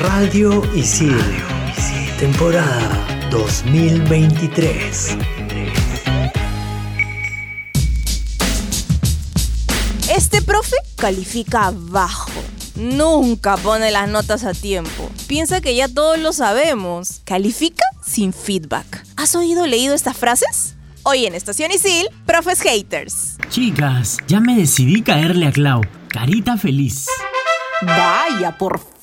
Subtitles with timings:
[0.00, 1.18] Radio Isil.
[2.20, 5.16] Temporada 2023.
[10.08, 12.30] Este profe califica bajo.
[12.76, 15.10] Nunca pone las notas a tiempo.
[15.26, 17.20] Piensa que ya todos lo sabemos.
[17.24, 19.04] Califica sin feedback.
[19.16, 20.76] ¿Has oído o leído estas frases?
[21.02, 23.36] Hoy en Estación Isil, profes haters.
[23.48, 25.80] Chicas, ya me decidí caerle a Clau.
[26.08, 27.06] Carita feliz.
[27.82, 28.80] Vaya, por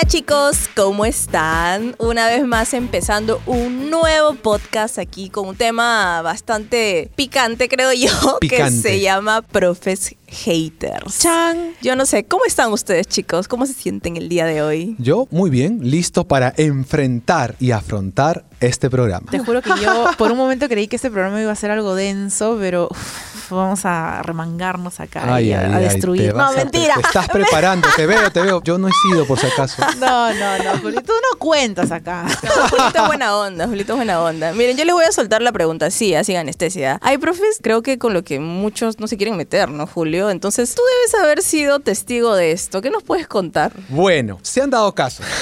[0.00, 1.94] Hola chicos, ¿cómo están?
[1.98, 8.08] Una vez más empezando un nuevo podcast aquí con un tema bastante picante, creo yo,
[8.40, 11.18] que se llama Profes Haters.
[11.18, 11.74] Chan.
[11.82, 13.48] Yo no sé, ¿cómo están ustedes chicos?
[13.48, 14.94] ¿Cómo se sienten el día de hoy?
[14.98, 19.30] Yo, muy bien, listo para enfrentar y afrontar este programa.
[19.30, 21.94] Te juro que yo por un momento creí que este programa iba a ser algo
[21.94, 26.34] denso, pero uf, vamos a remangarnos acá y a, a te destruir.
[26.34, 26.94] No, a- mentira.
[26.94, 28.62] Te estás preparando, te veo, te veo.
[28.62, 29.82] Yo no he sido, por si acaso.
[30.00, 32.24] No, no, no, Juli, tú no cuentas acá.
[32.42, 34.52] No, Julito es buena onda, Julito es buena onda.
[34.52, 36.98] Miren, yo les voy a soltar la pregunta así, así anestesia.
[37.02, 40.19] Hay profes, creo que con lo que muchos no se quieren meter, ¿no, Julio?
[40.28, 42.82] Entonces, tú debes haber sido testigo de esto.
[42.82, 43.72] ¿Qué nos puedes contar?
[43.88, 45.22] Bueno, se han dado caso.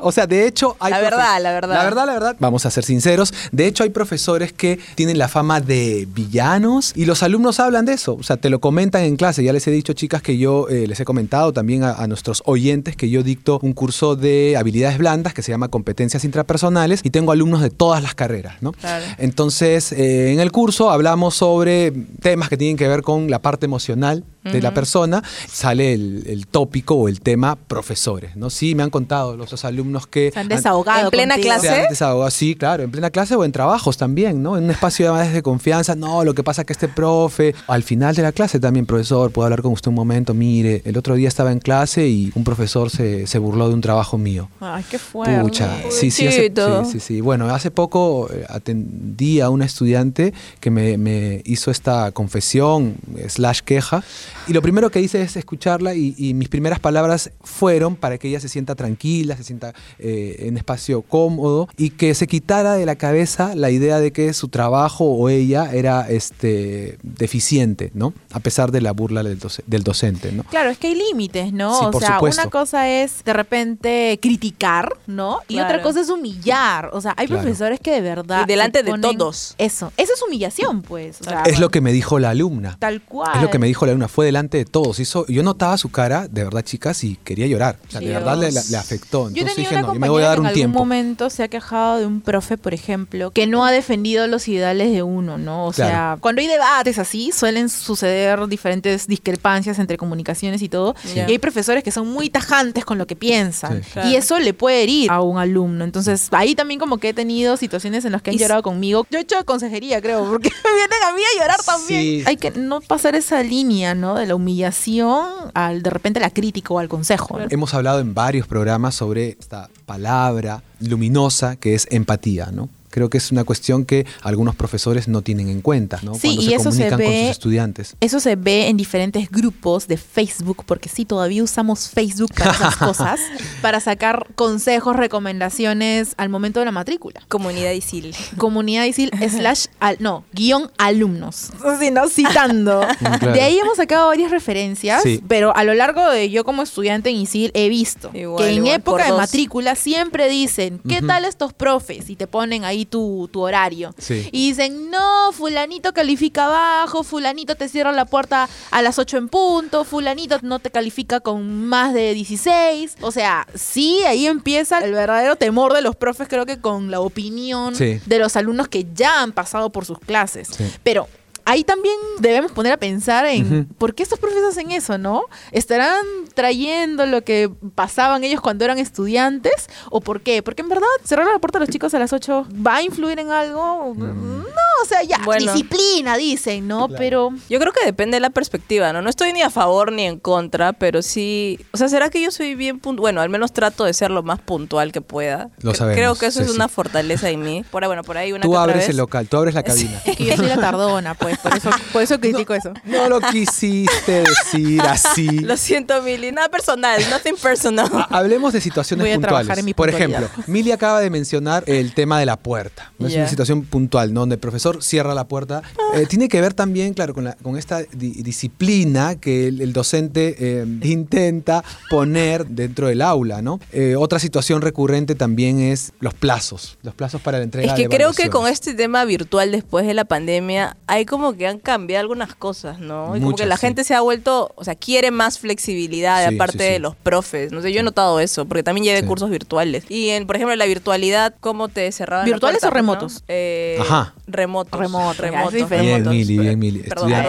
[0.00, 0.90] O sea, de hecho, hay.
[0.90, 1.74] La verdad, la verdad.
[1.74, 2.36] La verdad, la verdad.
[2.38, 3.32] Vamos a ser sinceros.
[3.52, 7.94] De hecho, hay profesores que tienen la fama de villanos y los alumnos hablan de
[7.94, 8.14] eso.
[8.14, 9.42] O sea, te lo comentan en clase.
[9.42, 12.42] Ya les he dicho, chicas, que yo eh, les he comentado también a, a nuestros
[12.44, 17.10] oyentes que yo dicto un curso de habilidades blandas que se llama competencias intrapersonales y
[17.10, 18.72] tengo alumnos de todas las carreras, ¿no?
[18.72, 19.04] Claro.
[19.18, 23.66] Entonces, eh, en el curso hablamos sobre temas que tienen que ver con la parte
[23.66, 25.22] emocional Nacional de la persona.
[25.46, 28.50] Sale el, el tópico o el tema profesores, ¿no?
[28.50, 30.30] Sí, me han contado los, los alumnos que...
[30.32, 31.04] Se han han- desahogado.
[31.06, 31.54] ¿En plena contigo.
[31.54, 31.68] clase?
[31.68, 34.56] se han desahogado, sí, claro, en plena clase o en trabajos también, ¿no?
[34.56, 37.82] En un espacio más de confianza, no, lo que pasa es que este profe, al
[37.82, 41.14] final de la clase también, profesor, puedo hablar con usted un momento, mire, el otro
[41.14, 44.48] día estaba en clase y un profesor se, se burló de un trabajo mío.
[44.60, 45.40] Ay, qué fuerte.
[45.40, 47.20] Pucha, sí, sí, hace- sí, sí, sí.
[47.20, 53.28] Bueno, hace poco eh, atendí a una estudiante que me, me hizo esta confesión eh,
[53.28, 54.02] slash queja
[54.46, 58.28] y lo primero que hice es escucharla y, y mis primeras palabras fueron para que
[58.28, 62.86] ella se sienta tranquila, se sienta eh, en espacio cómodo y que se quitara de
[62.86, 68.12] la cabeza la idea de que su trabajo o ella era este deficiente, ¿no?
[68.32, 70.44] A pesar de la burla del, doce- del docente, ¿no?
[70.44, 71.78] Claro, es que hay límites, ¿no?
[71.78, 72.42] Sí, o por sea, supuesto.
[72.42, 75.40] una cosa es de repente criticar, ¿no?
[75.48, 75.68] Y Claro.
[75.68, 76.90] otra cosa es humillar.
[76.92, 77.42] O sea, hay Claro.
[77.42, 78.42] profesores que de verdad.
[78.44, 79.54] Y delante de todos.
[79.58, 79.92] Eso.
[79.96, 81.20] Eso es humillación, pues.
[81.20, 82.76] O sea, Es lo que me dijo la alumna.
[82.78, 83.30] Tal cual.
[83.36, 84.98] Es lo que me dijo la alumna, fue delante de todos.
[84.98, 87.78] Hizo, yo notaba su cara, de verdad, chicas, y quería llorar.
[87.86, 89.30] O sea, de verdad le, le afectó.
[89.30, 90.54] Yo Entonces tenía dije, una no, yo me voy a dar que en un algún
[90.56, 90.78] tiempo.
[90.80, 94.90] momento se ha quejado de un profe, por ejemplo, que no ha defendido los ideales
[94.92, 95.66] de uno, ¿no?
[95.66, 100.96] O sea, cuando hay debates así, suelen suceder diferentes discrepancias entre comunicaciones y todo.
[101.04, 101.18] Sí.
[101.18, 103.84] Y hay profesores que son muy tajantes con lo que piensan.
[103.84, 103.90] Sí.
[103.92, 104.08] Claro.
[104.08, 105.84] Y eso le puede herir a un alumno.
[105.84, 109.06] Entonces, ahí también como que he tenido situaciones en las que han Y llorado conmigo.
[109.12, 112.00] Yo he hecho consejería, creo, porque me vienen a mí a llorar también.
[112.02, 112.22] Sí.
[112.26, 114.07] Hay que no pasar esa línea, ¿no?
[114.14, 117.38] De la humillación al de repente la crítica o al consejo.
[117.50, 122.68] Hemos hablado en varios programas sobre esta palabra luminosa que es empatía, ¿no?
[122.90, 126.14] Creo que es una cuestión que algunos profesores no tienen en cuenta, ¿no?
[126.14, 127.96] Sí, Cuando y se eso se comunican con sus estudiantes.
[128.00, 132.76] Eso se ve en diferentes grupos de Facebook, porque sí, todavía usamos Facebook para esas
[132.88, 133.20] cosas,
[133.62, 137.20] para sacar consejos, recomendaciones al momento de la matrícula.
[137.28, 138.14] Comunidad Isil.
[138.36, 141.50] Comunidad ISIL slash, al- no, guion alumnos.
[141.80, 142.08] Sí, ¿no?
[142.08, 142.86] Citando.
[142.98, 143.32] Claro.
[143.32, 145.22] De ahí hemos sacado varias referencias, Sí.
[145.28, 148.56] pero a lo largo de yo como estudiante en ISIL he visto Igual, que en
[148.58, 152.10] igual, época de matrícula siempre dicen, ¿qué tal estos profes?
[152.10, 153.94] Y te ponen ahí tu, tu horario.
[153.98, 154.28] Sí.
[154.32, 159.28] Y dicen, no, fulanito califica bajo, fulanito te cierra la puerta a las 8 en
[159.28, 162.96] punto, fulanito no te califica con más de 16.
[163.00, 167.00] O sea, sí, ahí empieza el verdadero temor de los profes, creo que con la
[167.00, 168.00] opinión Sí.
[168.06, 170.48] de los alumnos que ya han pasado por sus clases.
[170.56, 170.64] Sí.
[170.82, 171.08] Pero
[171.48, 175.22] ahí también debemos poner a pensar en por qué estos profes hacen eso, ¿no?
[175.50, 176.04] ¿Estarán
[176.34, 179.68] trayendo lo que pasaban ellos cuando eran estudiantes?
[179.90, 180.42] ¿O por qué?
[180.42, 183.18] Porque en verdad cerrar la puerta a los chicos a las 8 va a influir
[183.18, 183.94] en algo.
[183.94, 184.38] Mm.
[184.42, 185.50] No, o sea, ya, Bueno.
[185.52, 186.88] disciplina, dicen, ¿no?
[186.88, 189.00] Pero Yo creo que depende de la perspectiva, ¿no?
[189.00, 191.58] No estoy ni a favor ni en contra, pero sí...
[191.72, 193.00] O sea, ¿será que yo soy bien puntual?
[193.00, 195.48] Bueno, al menos trato de ser lo más puntual que pueda.
[195.62, 197.64] Lo sabemos, Creo que eso es una fortaleza en mí.
[197.70, 198.88] Por ahí, bueno, por ahí una Tú que otra abres vez.
[198.90, 200.02] el local, tú abres la cabina.
[200.04, 202.72] es que yo soy la tardona, pues, por eso, por eso critico eso.
[202.84, 205.26] No lo quisiste decir así.
[205.40, 206.32] Lo siento, Mili.
[206.32, 207.88] Nada personal, nothing personal.
[207.92, 209.58] Ha- Hablemos de situaciones Voy a trabajar puntuales.
[209.60, 212.92] en mi Por ejemplo, Mili acaba de mencionar el tema de la puerta.
[212.98, 213.06] ¿no?
[213.06, 214.20] Es una situación puntual, ¿no?
[214.20, 215.62] donde el profesor cierra la puerta.
[215.94, 219.72] Eh, tiene que ver también, claro, con, la- con esta di- disciplina que el, el
[219.72, 223.42] docente eh, intenta poner dentro del aula.
[223.42, 223.60] ¿no?
[223.72, 226.78] Eh, otra situación recurrente también es los plazos.
[226.82, 229.86] Los plazos para la entrega Es de que creo que con este tema virtual después
[229.86, 233.16] de la pandemia hay como que han cambiado algunas cosas, ¿no?
[233.16, 233.62] Y como que la sí.
[233.66, 236.70] gente se ha vuelto, o sea, quiere más flexibilidad de Sí, aparte sí, sí.
[236.72, 237.52] de los profes.
[237.52, 239.06] No sé, yo he notado eso, porque también llevé Sí.
[239.06, 239.84] cursos virtuales.
[239.88, 242.26] Y en, por ejemplo, la virtualidad, ¿cómo te cerraban?
[242.28, 242.74] la ¿Virtuales puerta, o ¿no?
[242.74, 243.24] remotos?
[243.28, 244.14] Eh, Ajá.
[244.26, 244.78] Remotos.
[244.80, 245.52] Remotos, remotos.
[245.52, 246.12] Bien, remotos.
[246.12, 246.78] Mili, bien, Mili.
[246.80, 247.12] Perdón.
[247.14, 247.22] Hay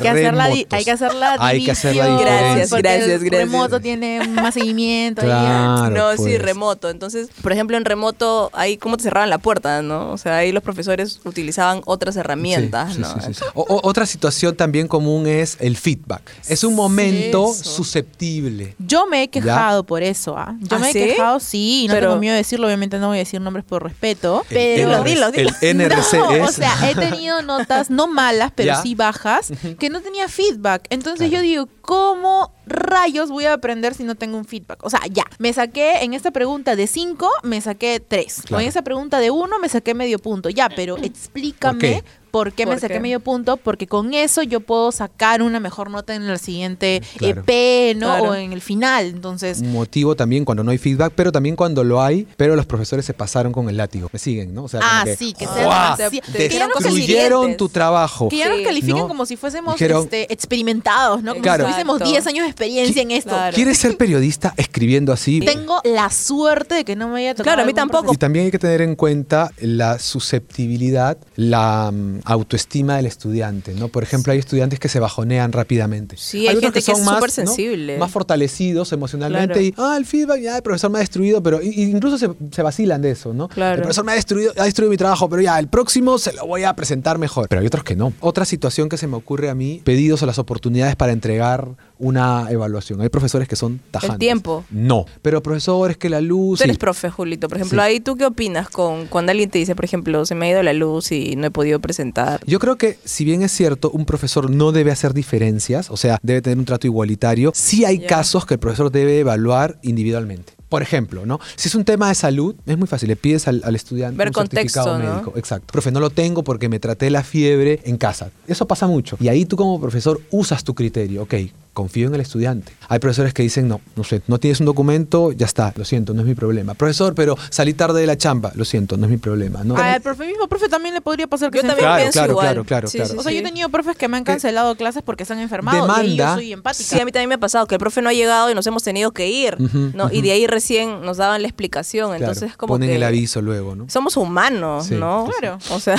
[0.00, 3.30] que hacer la, hay que hacer la Hay que hacer la división, Gracias, gracias, gracias.
[3.50, 5.22] remoto tiene más seguimiento.
[5.22, 6.42] Claro, no, sí, pues.
[6.42, 6.90] remoto.
[6.90, 10.10] Entonces, por ejemplo, en remoto, ahí cómo te cerraban la puerta, ¿no?
[10.12, 13.08] O sea, ahí los profesores utilizaban otras herramientas, Sí, sí, ¿no?
[13.14, 13.35] sí, sí, sí.
[13.54, 16.22] O- o- otra situación también común es el feedback.
[16.48, 17.64] Es un momento Eso.
[17.64, 18.74] susceptible.
[18.78, 20.56] Yo me he quejado por eso, ¿ah?
[20.60, 20.98] Yo ¿Ah, me he sí?
[21.00, 23.64] quejado, sí, y no Pero- tengo miedo de decirlo, obviamente no voy a decir nombres
[23.64, 24.88] por respeto, El pero...
[25.04, 25.50] Dilo, dilo, dilo.
[25.60, 26.48] El NRC no, es.
[26.48, 28.82] o sea, he tenido notas no malas, pero Ya.
[28.82, 30.86] sí bajas, que no tenía feedback.
[30.90, 31.42] Entonces Claro.
[31.44, 34.84] yo digo, ¿cómo rayos voy a aprender si no tengo un feedback?
[34.84, 38.38] O sea, ya, me saqué en esta pregunta de 5, me saqué 3.
[38.38, 38.60] O Claro.
[38.62, 40.48] en esa pregunta de 1 me saqué medio punto.
[40.50, 42.02] Ya, pero explícame
[42.36, 42.64] ¿Por qué?
[42.64, 43.00] por me ¿Por saqué qué?
[43.00, 47.42] medio punto, porque con eso yo puedo sacar una mejor nota en el siguiente Claro.
[47.46, 48.06] EP, ¿no?
[48.08, 48.30] Claro.
[48.30, 49.06] O en el final.
[49.06, 52.66] Entonces, Un motivo también cuando no hay feedback, pero también cuando lo hay, pero los
[52.66, 54.08] profesores se pasaron con el látigo.
[54.12, 54.64] Me siguen, ¿no?
[54.64, 58.28] O sea, Ah, que, sí, que ya nos Destruyeron tu trabajo.
[58.28, 58.64] Que ya nos Sí.
[58.64, 59.08] califiquen ¿No?
[59.08, 61.32] como si fuésemos Dijeron- este, experimentados, ¿no?
[61.32, 61.64] Como Claro.
[61.64, 62.10] si tuviésemos Exacto.
[62.12, 63.30] 10 años de experiencia en esto.
[63.30, 63.54] Claro.
[63.54, 65.40] ¿Quieres ser periodista escribiendo así?
[65.66, 67.44] Tengo la suerte de que no me haya tocado.
[67.44, 68.12] Claro, a mí tampoco.
[68.12, 73.88] Y también hay que tener en cuenta la susceptibilidad, la mm, autoestima del estudiante, ¿no?
[73.88, 76.16] Por ejemplo, hay estudiantes que se bajonean rápidamente.
[76.18, 77.98] Sí, hay gente que es más, sensible.
[77.98, 79.60] Más fortalecidos emocionalmente Claro.
[79.66, 83.00] y, ah, el feedback, ya, el profesor me ha destruido, pero incluso se, se vacilan
[83.02, 83.48] de eso, ¿no?
[83.48, 83.76] Claro.
[83.76, 86.46] El profesor me ha destruido, ha destruido mi trabajo, pero ya, el próximo se lo
[86.46, 87.48] voy a presentar mejor.
[87.48, 88.12] Pero hay otros que no.
[88.20, 91.68] Otra situación que se me ocurre a mí, pedidos a las oportunidades para entregar
[91.98, 93.00] una evaluación.
[93.00, 94.18] Hay profesores que son tajantes.
[94.18, 94.64] tiempo.
[94.70, 95.06] No.
[95.22, 96.58] Pero profesores que la luz...
[96.58, 96.78] Tú eres sí.
[96.78, 97.48] profe, Julito.
[97.48, 97.86] Por ejemplo, Sí.
[97.88, 100.62] ahí tú qué opinas con cuando alguien te dice, por ejemplo, se me ha ido
[100.62, 102.15] la luz y no he podido presentar.
[102.46, 106.18] Yo creo que si bien es cierto, un profesor no debe hacer diferencias, o sea,
[106.22, 110.54] debe tener un trato igualitario, sí hay casos que el profesor debe evaluar individualmente.
[110.68, 111.38] Por ejemplo, ¿no?
[111.54, 114.28] Si es un tema de salud, es muy fácil, le pides al, al estudiante Ver
[114.28, 115.32] un certificado médico.
[115.36, 115.70] Exacto.
[115.70, 118.30] Profe, no lo tengo porque me traté la fiebre en casa.
[118.48, 119.16] Eso pasa mucho.
[119.20, 121.22] Y ahí tú como profesor usas tu criterio.
[121.22, 121.34] Ok,
[121.76, 122.72] confío en el estudiante.
[122.88, 126.14] Hay profesores que dicen, no, no sé, no tienes un documento, ya está, lo siento,
[126.14, 126.72] no es mi problema.
[126.72, 129.62] Profesor, pero salí tarde de la chamba, lo siento, no es mi problema.
[129.62, 129.76] ¿no?
[129.76, 131.84] Al profe mismo profe también le podría pasar que Yo se también.
[131.86, 132.46] Claro, pienso claro, igual.
[132.46, 133.12] claro, claro, Sí, claro.
[133.12, 135.40] sí, O sea, yo he tenido profes que me han cancelado clases porque se han
[135.40, 135.76] enfermado.
[135.76, 136.28] Y Demanda.
[136.30, 136.84] yo soy empática.
[136.96, 138.66] Sí, a mí también me ha pasado que el profe no ha llegado y nos
[138.66, 139.56] hemos tenido que ir,
[139.94, 140.10] ¿no?
[140.10, 142.08] Y de ahí recién nos daban la explicación.
[142.08, 143.86] Claro, Entonces, como ponen que el aviso luego, ¿no?
[143.90, 145.28] somos humanos, Sí, ¿no?
[145.38, 145.58] Claro.
[145.70, 145.96] O sea,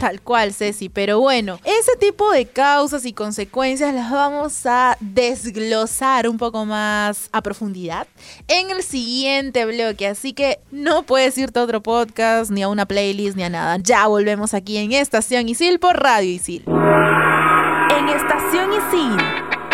[0.00, 0.88] Tal cual, Ceci.
[0.88, 7.28] Pero bueno, ese tipo de causas y consecuencias las vamos a desglosar un poco más
[7.32, 8.06] a profundidad
[8.46, 10.06] en el siguiente bloque.
[10.06, 13.78] Así que no puedes irte a otro podcast, ni a una playlist, ni a nada.
[13.78, 16.64] Ya volvemos aquí en Estación Isil por Radio Isil.
[16.66, 19.16] En Estación Isil,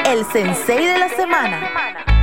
[0.06, 2.13] el sensei de la semana.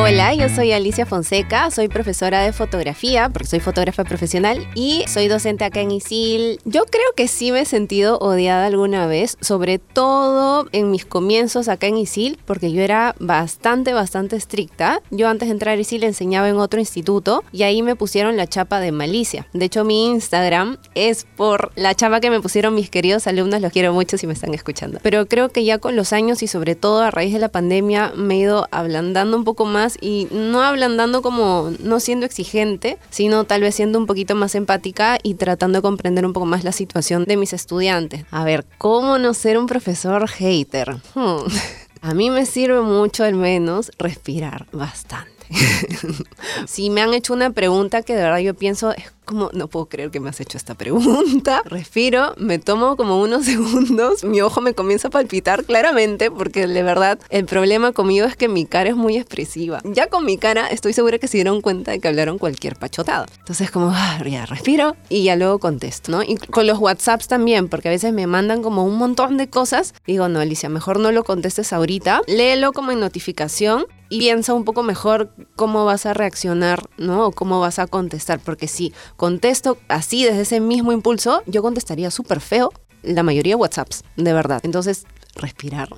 [0.00, 5.26] Hola, yo soy Alicia Fonseca, soy profesora de fotografía, porque soy fotógrafa profesional y soy
[5.26, 6.60] docente acá en ISIL.
[6.64, 11.66] Yo creo que sí me he sentido odiada alguna vez, sobre todo en mis comienzos
[11.66, 15.02] acá en ISIL, porque yo era bastante, bastante estricta.
[15.10, 18.46] Yo antes de entrar a ISIL enseñaba en otro instituto y ahí me pusieron la
[18.46, 19.48] chapa de malicia.
[19.52, 23.72] De hecho, mi Instagram es por la chapa que me pusieron mis queridos alumnos, los
[23.72, 25.00] quiero mucho si me están escuchando.
[25.02, 28.12] Pero creo que ya con los años y sobre todo a raíz de la pandemia
[28.14, 33.44] me he ido ablandando un poco más y no ablandando como no siendo exigente, sino
[33.44, 36.72] tal vez siendo un poquito más empática y tratando de comprender un poco más la
[36.72, 38.24] situación de mis estudiantes.
[38.30, 40.96] A ver, ¿cómo no ser un profesor hater?
[41.14, 41.46] Hmm.
[42.00, 45.32] A mí me sirve mucho al menos respirar bastante.
[46.66, 48.94] si me han hecho una pregunta que de verdad yo pienso,
[49.28, 51.62] como, no puedo creer que me has hecho esta pregunta.
[51.66, 56.82] Respiro, me tomo como unos segundos, mi ojo me comienza a palpitar claramente porque de
[56.82, 59.80] verdad el problema conmigo es que mi cara es muy expresiva.
[59.84, 63.26] Ya con mi cara estoy segura que se dieron cuenta de que hablaron cualquier pachotada.
[63.38, 66.22] Entonces como, ah, ya respiro y ya luego contesto, ¿no?
[66.22, 69.94] Y con los WhatsApps también, porque a veces me mandan como un montón de cosas.
[70.06, 72.22] Digo, no, Alicia, mejor no lo contestes ahorita.
[72.26, 77.26] Léelo como en notificación y piensa un poco mejor cómo vas a reaccionar, ¿no?
[77.26, 82.10] O cómo vas a contestar, porque si contesto así desde ese mismo impulso, yo contestaría
[82.10, 82.72] súper feo
[83.02, 84.60] la mayoría de WhatsApps, de verdad.
[84.62, 85.06] Entonces,
[85.38, 85.88] respirar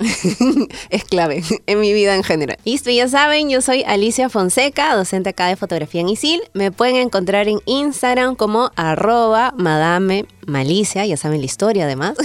[0.90, 2.59] es clave en mi vida en general.
[2.64, 6.42] Listo, ya saben, yo soy Alicia Fonseca, docente acá de fotografía en ISIL.
[6.54, 12.16] Me pueden encontrar en Instagram como arroba madame malicia, ya saben la historia además.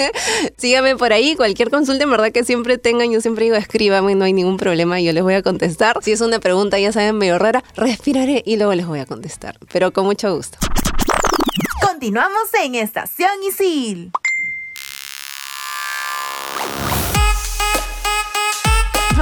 [0.56, 4.24] Síganme por ahí, cualquier consulta en verdad que siempre tengan, yo siempre digo escríbame, no
[4.24, 5.98] hay ningún problema, yo les voy a contestar.
[6.02, 9.58] Si es una pregunta, ya saben, medio rara, respiraré y luego les voy a contestar,
[9.72, 10.58] pero con mucho gusto.
[11.80, 14.12] Continuamos en Estación Isil.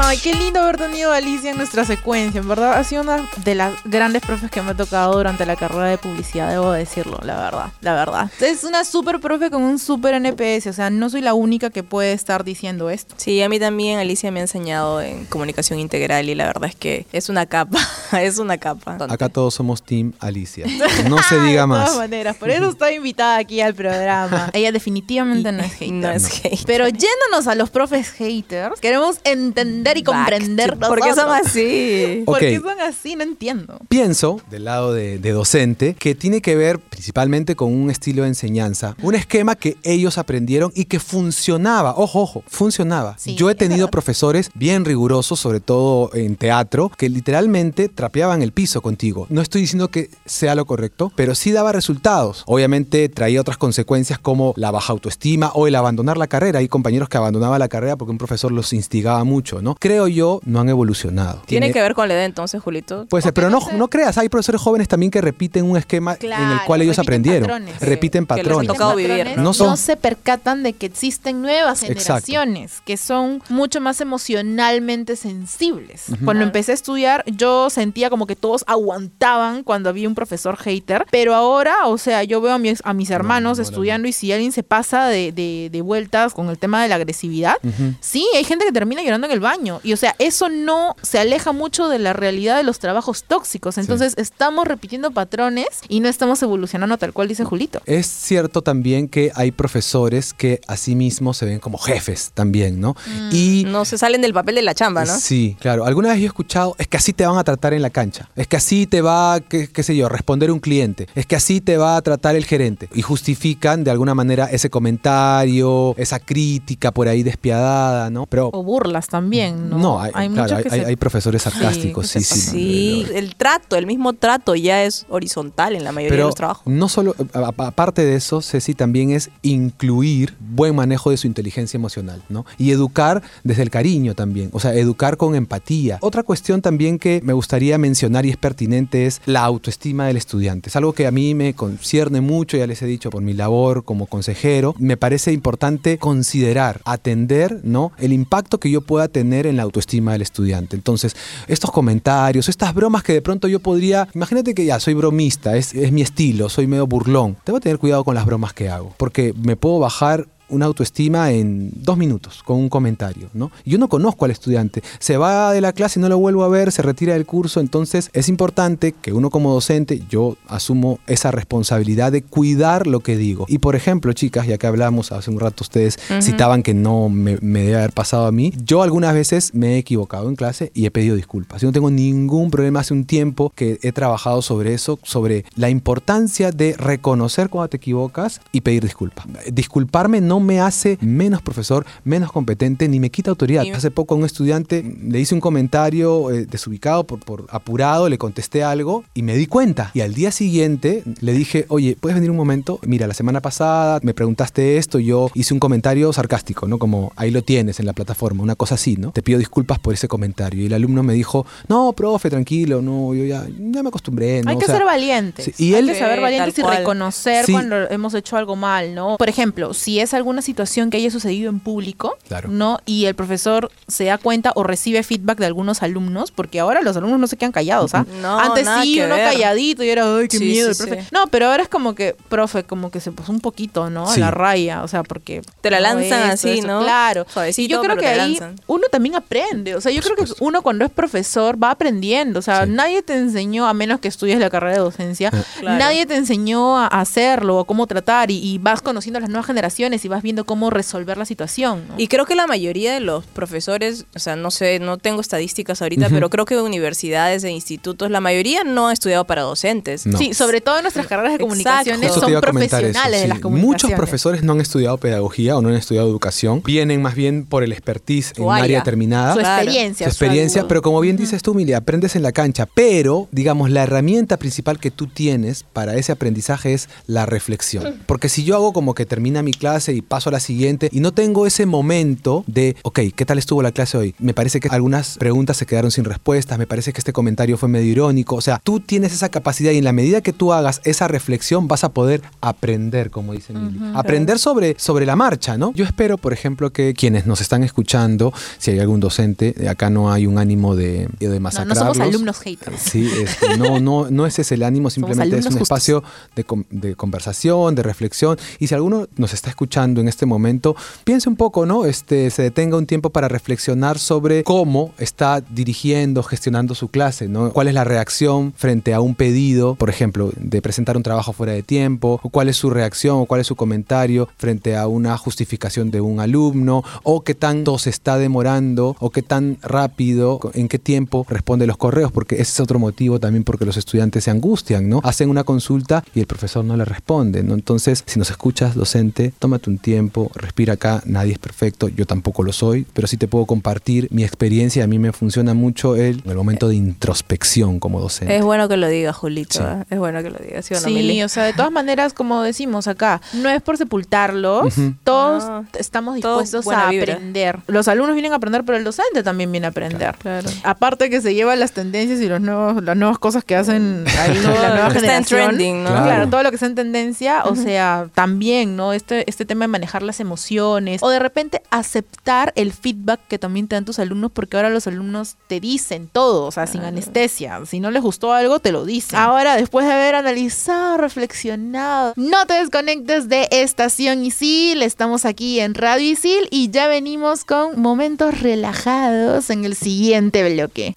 [0.09, 2.41] Ay, qué lindo haber tenido a Alicia en nuestra secuencia.
[2.41, 5.57] En verdad, ha sido una de las grandes profes que me ha tocado durante la
[5.57, 7.73] carrera de publicidad, debo decirlo, la verdad.
[7.81, 8.31] La verdad.
[8.41, 10.69] Es una súper profe con un súper NPS.
[10.69, 13.17] O sea, no soy la única que puede estar diciendo esto.
[13.19, 16.77] Sí, a mí también Alicia me ha enseñado en comunicación integral y la verdad es
[16.77, 17.81] que es una capa,
[18.21, 18.99] es una capa.
[19.09, 20.67] Acá todos somos Team Alicia.
[21.09, 21.87] No se diga De más.
[21.87, 24.51] todas maneras, por eso estoy invitada aquí al programa.
[24.53, 25.93] Ella definitivamente no es hater.
[25.93, 26.65] No es hate.
[26.65, 32.23] Pero yéndonos a los profes haters, queremos entender y comprender ¿Por qué son así?
[32.25, 33.17] ¿Por qué son así?
[33.17, 33.79] No entiendo.
[33.89, 38.29] Pienso, del lado de, de docente, que tiene que ver principalmente con un estilo de
[38.29, 41.95] enseñanza, un esquema que ellos aprendieron y que funcionaba.
[41.97, 43.17] Ojo, ojo, funcionaba.
[43.19, 48.53] Sí, Yo he tenido profesores bien rigurosos, sobre todo en teatro, que literalmente trapeaban el
[48.53, 49.27] piso contigo.
[49.31, 52.45] No estoy diciendo que sea lo correcto, pero sí daba resultados.
[52.47, 56.59] Obviamente traía otras consecuencias como la baja autoestima o el abandonar la carrera.
[56.59, 59.75] Hay compañeros que abandonaban la carrera porque un profesor los instigaba mucho, ¿no?
[59.87, 61.43] Creo yo, no han evolucionado.
[61.47, 63.07] Tiene que ver con la edad entonces, Julito.
[63.07, 63.75] Puede ser, Ok, pero no no, sé.
[63.77, 67.15] no creas, hay profesores jóvenes también que repiten un esquema en el cual ellos repiten
[67.15, 67.43] aprendieron.
[67.49, 67.81] patrones.
[67.81, 68.69] Repiten Que les ha patrones.
[68.69, 69.43] tocado vivir, patrones ¿no?
[69.43, 72.27] No No, son- se percatan de que existen nuevas Exacto.
[72.27, 76.05] generaciones que son mucho más emocionalmente sensibles.
[76.25, 81.07] Cuando empecé a estudiar, yo sentía como que todos aguantaban cuando había un profesor hater,
[81.11, 84.13] pero ahora, o sea, yo veo a mis, a mis hermanos no, no, estudiando y
[84.13, 87.57] si alguien se pasa de, de- de vueltas con el tema de la agresividad.
[88.01, 89.76] Sí, hay gente que termina llorando en el baño.
[89.83, 93.79] Y o sea, eso no se aleja mucho de la realidad de los trabajos tóxicos.
[93.79, 97.81] Entonces, estamos repitiendo patrones y no estamos evolucionando tal cual dice Julito.
[97.87, 102.81] Es cierto también que hay profesores que a sí mismos se ven como jefes también,
[102.81, 102.97] ¿no?
[103.07, 103.29] Mm.
[103.33, 105.19] Y No se salen del papel de la chamba, ¿no?
[105.19, 105.85] Sí, claro.
[105.85, 108.29] Alguna vez yo he escuchado, es que así te van a tratar en la cancha.
[108.37, 111.09] Es que así te va, qué, qué sé yo, responder un cliente.
[111.15, 112.89] Es que así te va a tratar el gerente.
[112.95, 118.27] Y justifican de alguna manera ese comentario, esa crítica por ahí despiadada, ¿no?
[118.27, 119.66] Pero O burlas también, ¿no?
[119.67, 122.41] No, hay, claro, muchos hay, que hay- se- hay profesores sarcásticos, sí, se sí.
[122.51, 126.65] Sí, el trato, el mismo trato ya es horizontal en la mayoría de los trabajos.
[126.67, 132.23] no solo, aparte de eso, Ceci, también es incluir buen manejo de su inteligencia emocional,
[132.29, 132.47] ¿no?
[132.59, 135.99] Y educar desde el cariño también, o sea, educar con empatía.
[136.01, 140.69] Otra cuestión también que me gustaría mencionar y es pertinente es la autoestima del estudiante.
[140.69, 143.85] Es algo que a mí me concierne mucho, ya les he dicho, por mi labor
[143.85, 144.75] como consejero.
[144.79, 147.93] Me parece importante considerar, atender, ¿no?
[147.99, 150.77] El impacto que yo pueda tener en la autoestima del estudiante.
[150.77, 155.57] Entonces, estos comentarios, estas bromas que de pronto yo podría, imagínate que ya soy bromista,
[155.57, 157.37] es, es mi estilo, soy medio burlón.
[157.45, 161.71] Que tener cuidado con las bromas que hago, porque me puedo bajar una autoestima en
[161.75, 163.51] dos minutos con un comentario, ¿no?
[163.65, 166.49] Yo no conozco al estudiante, se va de la clase y no lo vuelvo a
[166.49, 171.31] ver, se retira del curso, entonces es importante que uno como docente, yo asumo esa
[171.31, 173.47] responsabilidad de cuidar lo que digo.
[173.49, 177.39] Y por ejemplo, chicas, ya que hablamos hace un rato ustedes citaban que no me,
[177.41, 180.87] me debe haber pasado a mí, yo algunas veces me he equivocado en clase y
[180.87, 181.63] he pedido disculpas.
[181.63, 185.71] Yo no tengo ningún problema hace un tiempo que he trabajado sobre eso, sobre la
[185.71, 189.27] importancia de reconocer cuando te equivocas y pedir disculpas.
[189.53, 193.65] Disculparme no me hace menos profesor, menos competente, ni me quita autoridad.
[193.75, 198.19] Hace poco a un estudiante le hice un comentario eh, desubicado por, por apurado, le
[198.19, 199.91] contesté algo y me di cuenta.
[199.95, 202.79] Y al día siguiente le dije, oye, ¿puedes venir un momento?
[202.87, 206.79] Mira, la semana pasada me preguntaste esto, yo hice un comentario sarcástico, ¿no?
[206.79, 209.13] Como ahí lo tienes en la plataforma, una cosa así, ¿no?
[209.13, 210.63] Te pido disculpas por ese comentario.
[210.63, 214.51] Y el alumno me dijo, no, profe, tranquilo, no, yo ya, ya me acostumbré, ¿no?
[214.51, 215.45] Hay O que sea, ser valientes.
[215.45, 217.53] sí, y Hay él- que saber valientes y reconocer Sí.
[217.53, 219.17] cuando hemos hecho algo mal, ¿no?
[219.19, 222.49] Por ejemplo, si es algún alguna situación que haya sucedido en público, Claro.
[222.51, 222.79] ¿no?
[222.85, 226.97] Y el profesor se da cuenta o recibe feedback de algunos alumnos, porque ahora los
[226.97, 228.05] alumnos no se quedan callados, ¿ah?
[228.21, 229.31] No, Antes nada sí, que uno ver.
[229.33, 231.03] calladito y era, ay, qué Sí, miedo sí, el profe.
[231.05, 231.09] sí.
[231.13, 234.09] No, pero ahora es como que, profe, como que se puso un poquito, ¿no?
[234.11, 235.43] A la raya, o sea, porque...
[235.61, 236.61] Te la no, lanzan esto, así.
[236.63, 236.81] ¿no?
[236.83, 237.25] Claro.
[237.33, 238.57] Suavecito, y yo creo pero que te ahí lanzan.
[238.67, 242.43] uno también aprende, o sea, yo creo que uno cuando es profesor va aprendiendo, o
[242.43, 242.71] sea, Sí.
[242.73, 245.31] nadie te enseñó, a menos que estudies la carrera de docencia,
[245.61, 245.79] Claro.
[245.79, 249.47] nadie te enseñó a hacerlo o cómo tratar y, y vas conociendo a las nuevas
[249.47, 251.85] generaciones y vas viendo cómo resolver la situación.
[251.89, 251.95] ¿no?
[251.99, 255.83] Y creo que la mayoría de los profesores, o sea, no sé, no tengo estadísticas
[255.83, 260.07] ahorita, pero creo que universidades e institutos, la mayoría no ha estudiado para docentes.
[260.07, 260.19] No.
[260.19, 263.83] Sí, sobre todo en nuestras carreras de comunicaciones son eso, profesionales de las comunicaciones.
[263.85, 266.63] Muchos profesores no han estudiado pedagogía o no han estudiado educación.
[266.65, 269.35] Vienen más bien por el expertise en un área determinada.
[269.35, 270.07] su experiencia.
[270.07, 272.67] su experiencia, su- pero como bien dices tú, Mili, aprendes en la cancha.
[272.75, 278.03] Pero, digamos, la herramienta principal que tú tienes para ese aprendizaje es la reflexión.
[278.07, 281.01] Porque si yo hago como que termina mi clase y paso a la siguiente y
[281.01, 284.15] no tengo ese momento de, ok, ¿qué tal estuvo la clase hoy?
[284.19, 287.69] Me parece que algunas preguntas se quedaron sin respuestas, me parece que este comentario fue
[287.69, 288.37] medio irónico.
[288.37, 291.69] O sea, tú tienes esa capacidad y en la medida que tú hagas esa reflexión
[291.69, 293.79] vas a poder aprender, como dice Mili.
[293.95, 295.73] Aprender sobre, sobre la marcha, ¿no?
[295.75, 299.91] Yo espero, por ejemplo, que quienes nos están escuchando, si hay algún docente, eh, acá
[299.91, 301.79] no hay un ánimo de, de No, no masacrarlos.
[301.97, 302.81] somos alumnos haters.
[302.81, 305.63] Sí, este, no, no, no ese es el ánimo, simplemente es un justos.
[305.63, 308.37] espacio de, de conversación, de reflexión.
[308.59, 311.85] Y si alguno nos está escuchando en este momento, piense un poco, ¿no?
[311.85, 317.53] Este, se detenga un tiempo para reflexionar sobre cómo está dirigiendo, gestionando su clase, ¿no?
[317.53, 321.53] ¿Cuál es la reacción frente a un pedido, por ejemplo, de presentar un trabajo fuera
[321.53, 322.21] de tiempo?
[322.23, 326.01] ¿O ¿Cuál es su reacción o cuál es su comentario frente a una justificación de
[326.01, 326.85] un alumno?
[327.03, 328.97] ¿O qué tanto se está demorando?
[328.99, 330.41] ¿O qué tan rápido?
[330.55, 332.13] ¿En qué tiempo responde los correos?
[332.13, 335.01] Porque ese es otro motivo también porque los estudiantes se angustian, ¿no?
[335.05, 337.55] Hacen una consulta y el profesor no le responde, ¿no?
[337.55, 339.86] Entonces, si nos escuchas, docente, tómate un tiempo,
[340.35, 344.25] respira acá, nadie es perfecto, yo tampoco lo soy, pero sí te puedo compartir mi
[344.25, 348.37] experiencia, a mí me funciona mucho el, el momento de introspección como docente.
[348.37, 349.59] Es bueno que lo diga, Julito.
[349.59, 349.65] Sí.
[349.65, 349.85] ¿eh?
[349.91, 351.23] Es bueno que lo diga, ¿sí o no, Sí, Mili?
[351.23, 354.95] o sea, de todas maneras, como decimos acá, no es por sepultarlos, Ujú.
[355.05, 355.67] todos No.
[355.79, 357.15] estamos dispuestos a vibra.
[357.15, 357.61] aprender.
[357.67, 360.15] Los alumnos vienen a aprender, pero el docente también viene a aprender.
[360.19, 360.49] Claro.
[360.65, 364.35] Aparte que se lleva las tendencias y los nuevos, las nuevas cosas que hacen ahí
[364.37, 365.49] la nueva lo que está en generación.
[365.49, 365.91] trending, ¿no?
[365.91, 366.05] Claro.
[366.07, 368.93] Claro, todo lo que está en tendencia, o sea, también, ¿no?
[368.93, 373.69] Este, este tema de manejar las emociones o de repente aceptar el feedback que también
[373.69, 377.61] te dan tus alumnos, porque ahora los alumnos te dicen todo, o sea, sin anestesia.
[377.67, 379.19] Si no les gustó algo, te lo dicen.
[379.19, 385.75] Ahora, después de haber analizado, reflexionado, no te desconectes de Estación Isil, estamos aquí en
[385.75, 390.95] Radio Isil y ya venimos con momentos relajados en el siguiente bloque.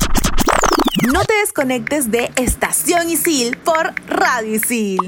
[1.12, 5.00] No te desconectes de Estación Isil por Radio Isil.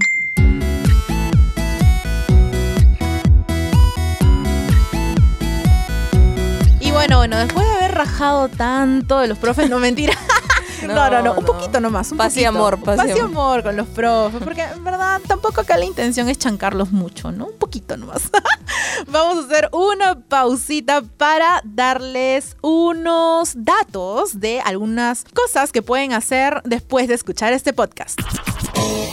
[7.02, 10.14] Bueno, bueno, después de haber rajado tanto de los profes, no mentira.
[10.82, 12.12] No, no, no, No, un poquito nomás.
[12.12, 13.24] Un Paz y amor, paz y y amor.
[13.26, 17.46] amor con los profes, porque en verdad tampoco acá la intención es chancarlos mucho, ¿no?
[17.46, 18.32] Un poquito nomás.
[19.08, 26.62] Vamos a hacer una pausita para darles unos datos de algunas cosas que pueden hacer
[26.66, 28.20] después de escuchar este podcast.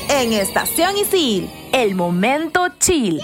[0.08, 3.20] En Estación Isil, el momento chill.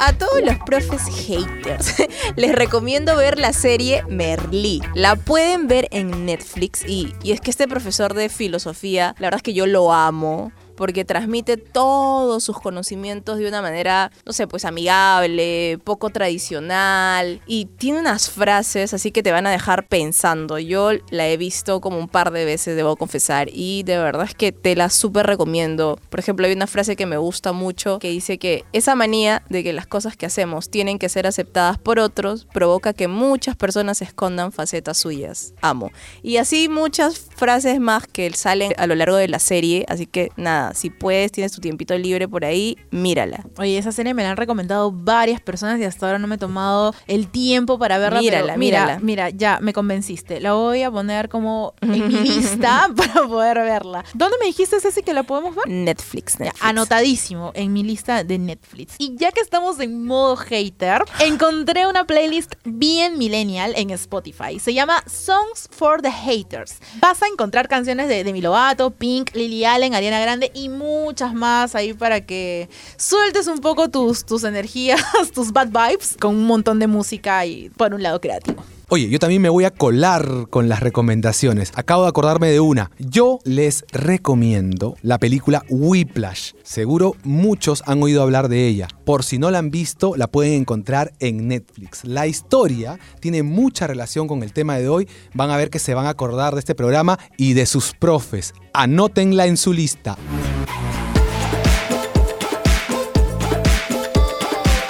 [0.00, 1.94] A todos los profes haters,
[2.36, 4.80] les recomiendo ver la serie Merlí.
[4.94, 9.38] La pueden ver en Netflix y, y es que este profesor de filosofía, la verdad
[9.38, 10.52] es que yo lo amo.
[10.78, 17.42] Porque transmite todos sus conocimientos de una manera, no sé, pues amigable, poco tradicional.
[17.46, 20.58] Y tiene unas frases así que te van a dejar pensando.
[20.60, 23.48] Yo la he visto como un par de veces, debo confesar.
[23.52, 25.98] Y de verdad es que te la súper recomiendo.
[26.08, 29.64] Por ejemplo, hay una frase que me gusta mucho que dice que esa manía de
[29.64, 34.00] que las cosas que hacemos tienen que ser aceptadas por otros provoca que muchas personas
[34.00, 35.54] escondan facetas suyas.
[35.60, 35.90] Amo.
[36.22, 39.84] Y así muchas frases más que salen a lo largo de la serie.
[39.88, 43.44] Así que nada, si puedes, tienes tu tiempito libre por ahí, mírala.
[43.58, 46.38] Oye, esa serie me la han recomendado varias personas y hasta ahora no me he
[46.38, 48.20] tomado el tiempo para verla.
[48.20, 48.98] Mírala, pero mírala.
[49.00, 50.40] Mira, ya me convenciste.
[50.40, 54.04] La voy a poner como en mi lista para poder verla.
[54.14, 55.68] ¿Dónde me dijiste, Ceci, que la podemos ver?
[55.68, 56.64] Netflix, Ya, Netflix.
[56.64, 58.94] anotadísimo en mi lista de Netflix.
[58.98, 64.58] Y ya que estamos en modo hater, encontré una playlist bien millennial en Spotify.
[64.58, 66.78] Se llama Songs for the Haters.
[67.00, 71.74] Vas a encontrar canciones de Demi Lovato, Pink, Lily Allen, Ariana Grande y muchas más
[71.74, 75.00] ahí para que sueltes un poco tus, tus energías,
[75.34, 78.62] tus bad vibes con un montón de música y por un lado creativo.
[78.90, 81.72] Oye, yo también me voy a colar con las recomendaciones.
[81.74, 82.90] Acabo de acordarme de una.
[82.98, 86.52] Yo les recomiendo la película Whiplash.
[86.62, 88.88] Seguro muchos han oído hablar de ella.
[89.04, 92.02] Por si no la han visto, la pueden encontrar en Netflix.
[92.06, 95.06] La historia tiene mucha relación con el tema de hoy.
[95.34, 98.54] Van a ver que se van a acordar de este programa y de sus profes.
[98.72, 100.16] Anótenla en su lista.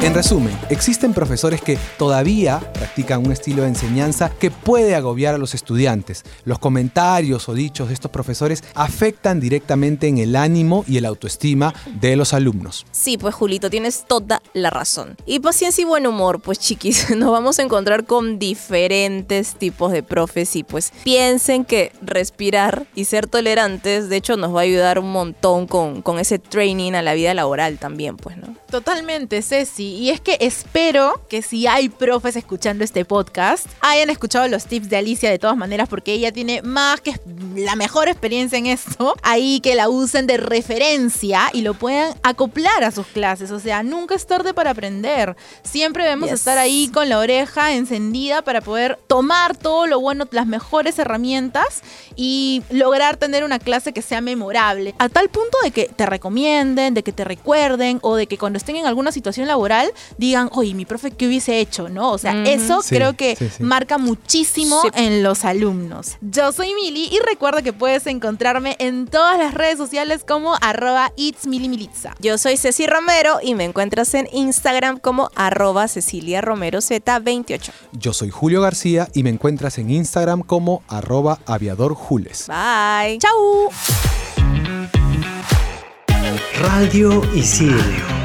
[0.08, 5.38] En resumen, existen profesores que todavía practican un estilo de enseñanza que puede agobiar a
[5.38, 6.24] los estudiantes.
[6.46, 11.74] Los comentarios o dichos de estos profesores afectan directamente en el ánimo y el autoestima
[12.00, 12.86] de los alumnos.
[12.90, 15.14] Sí, pues Julito, tienes toda la razón.
[15.26, 20.02] Y paciencia y buen humor, pues chiquis, nos vamos a encontrar con diferentes tipos de
[20.02, 25.00] profes y pues piensen que respirar y ser tolerantes, de hecho, nos va a ayudar
[25.00, 28.56] un montón con, con ese training a la vida laboral también, pues, ¿no?
[28.70, 29.94] Totalmente, Ceci.
[29.94, 34.90] Y es que espero que si hay profes escuchando este podcast, hayan escuchado los tips
[34.90, 37.14] de Alicia de todas maneras, porque ella tiene más que
[37.56, 39.14] la mejor experiencia en esto.
[39.22, 43.50] Ahí que la usen de referencia y lo puedan acoplar a sus clases.
[43.52, 45.34] O sea, nunca es tarde para aprender.
[45.62, 46.40] Siempre debemos Yes.
[46.40, 51.82] estar ahí con la oreja encendida para poder tomar todo lo bueno, las mejores herramientas
[52.16, 54.94] y lograr tener una clase que sea memorable.
[54.98, 58.57] A tal punto de que te recomienden, de que te recuerden o de que cuando
[58.58, 61.88] estén en alguna situación laboral digan, oye, mi profe, ¿qué hubiese hecho?
[61.88, 62.12] ¿No?
[62.12, 63.62] O sea, eso Sí, creo que sí, sí.
[63.62, 64.88] marca muchísimo Sí.
[64.94, 66.16] en los alumnos.
[66.20, 71.12] Yo soy Mili y recuerda que puedes encontrarme en todas las redes sociales como arroba
[71.16, 72.14] it's milimilitza.
[72.20, 77.70] Yo soy Ceci Romero y me encuentras en Instagram como arroba Cecilia Romero Z28.
[77.92, 82.46] Yo soy Julio García y me encuentras en Instagram como arroba aviadorjules.
[82.48, 83.18] Bye.
[83.18, 83.70] ¡Chao!
[86.60, 88.17] Radio Isil.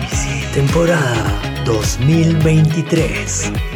[0.53, 3.72] Temporada 2023.